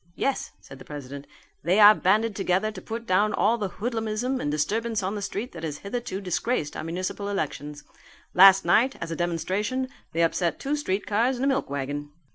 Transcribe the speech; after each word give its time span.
"Yes," 0.15 0.53
said 0.59 0.79
the 0.79 0.83
president, 0.83 1.27
"they 1.61 1.79
are 1.79 1.93
banded 1.93 2.35
together 2.35 2.71
to 2.71 2.81
put 2.81 3.05
down 3.05 3.33
all 3.35 3.59
the 3.59 3.69
hoodlumism 3.69 4.39
and 4.41 4.49
disturbance 4.49 5.03
on 5.03 5.13
the 5.13 5.21
street 5.21 5.51
that 5.51 5.63
has 5.63 5.77
hitherto 5.77 6.19
disgraced 6.19 6.75
our 6.75 6.83
municipal 6.83 7.29
elections. 7.29 7.83
Last 8.33 8.65
night, 8.65 8.95
as 8.99 9.11
a 9.11 9.15
demonstration, 9.15 9.89
they 10.13 10.23
upset 10.23 10.59
two 10.59 10.75
streetcars 10.75 11.35
and 11.35 11.45
a 11.45 11.47
milk 11.47 11.69
wagon." 11.69 12.09